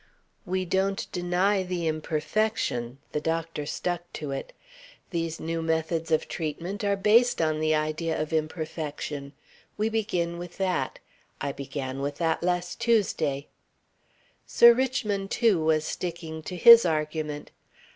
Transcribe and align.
"We 0.47 0.65
don't 0.65 1.05
deny 1.11 1.61
the 1.61 1.85
imperfection" 1.87 2.97
the 3.11 3.21
doctor 3.21 3.67
stuck 3.67 4.11
to 4.13 4.31
it. 4.31 4.51
"These 5.11 5.39
new 5.39 5.61
methods 5.61 6.09
of 6.09 6.27
treatment 6.27 6.83
are 6.83 6.95
based 6.95 7.39
on 7.39 7.59
the 7.59 7.75
idea 7.75 8.19
of 8.19 8.33
imperfection. 8.33 9.33
We 9.77 9.89
begin 9.89 10.39
with 10.39 10.57
that. 10.57 10.97
I 11.39 11.51
began 11.51 12.01
with 12.01 12.15
that 12.17 12.41
last 12.41 12.79
Tuesday...." 12.81 13.45
Sir 14.47 14.73
Richmond, 14.73 15.29
too, 15.29 15.63
was 15.63 15.85
sticking 15.85 16.41
to 16.49 16.55
his 16.55 16.83
argument. 16.83 17.51